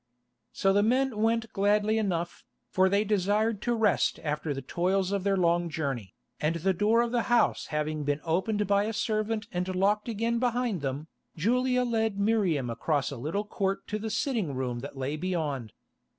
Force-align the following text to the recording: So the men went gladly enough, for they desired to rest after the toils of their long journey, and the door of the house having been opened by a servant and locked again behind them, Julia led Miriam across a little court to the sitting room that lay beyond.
So 0.51 0.73
the 0.73 0.81
men 0.81 1.19
went 1.21 1.53
gladly 1.53 1.99
enough, 1.99 2.43
for 2.71 2.89
they 2.89 3.03
desired 3.03 3.61
to 3.61 3.75
rest 3.75 4.19
after 4.23 4.51
the 4.51 4.63
toils 4.63 5.11
of 5.11 5.23
their 5.23 5.37
long 5.37 5.69
journey, 5.69 6.15
and 6.39 6.55
the 6.55 6.73
door 6.73 7.01
of 7.03 7.11
the 7.11 7.21
house 7.29 7.67
having 7.67 8.03
been 8.03 8.19
opened 8.23 8.65
by 8.65 8.85
a 8.85 8.93
servant 8.93 9.45
and 9.51 9.67
locked 9.75 10.09
again 10.09 10.39
behind 10.39 10.81
them, 10.81 11.07
Julia 11.37 11.83
led 11.83 12.17
Miriam 12.19 12.67
across 12.67 13.11
a 13.11 13.15
little 13.17 13.45
court 13.45 13.85
to 13.89 13.99
the 13.99 14.09
sitting 14.09 14.55
room 14.55 14.79
that 14.79 14.97
lay 14.97 15.17
beyond. 15.17 15.71